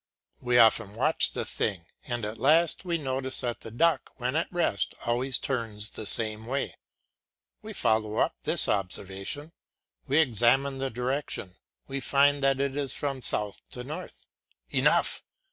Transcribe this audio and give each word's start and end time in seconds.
We 0.41 0.57
often 0.57 0.95
watch 0.95 1.33
the 1.33 1.45
thing 1.45 1.85
and 2.07 2.25
at 2.25 2.39
last 2.39 2.83
we 2.85 2.97
notice 2.97 3.41
that 3.41 3.59
the 3.59 3.69
duck, 3.69 4.09
when 4.17 4.35
at 4.35 4.51
rest, 4.51 4.95
always 5.05 5.37
turns 5.37 5.89
the 5.91 6.07
same 6.07 6.47
way. 6.47 6.73
We 7.61 7.73
follow 7.73 8.15
up 8.15 8.35
this 8.41 8.67
observation; 8.67 9.51
we 10.07 10.17
examine 10.17 10.79
the 10.79 10.89
direction, 10.89 11.55
we 11.87 11.99
find 11.99 12.41
that 12.41 12.59
it 12.59 12.75
is 12.75 12.95
from 12.95 13.21
south 13.21 13.61
to 13.73 13.83
north. 13.83 14.27
Enough! 14.71 15.21